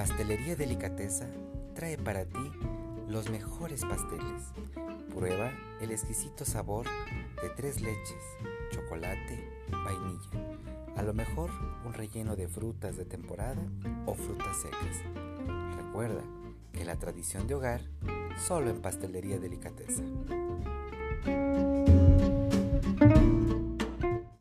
[0.00, 1.26] Pastelería Delicateza
[1.74, 2.50] trae para ti
[3.06, 4.44] los mejores pasteles.
[5.14, 6.86] Prueba el exquisito sabor
[7.42, 8.24] de tres leches,
[8.70, 10.56] chocolate, vainilla.
[10.96, 11.50] A lo mejor
[11.84, 13.62] un relleno de frutas de temporada
[14.06, 15.02] o frutas secas.
[15.76, 16.22] Recuerda
[16.72, 17.82] que la tradición de hogar
[18.38, 20.02] solo en Pastelería Delicateza.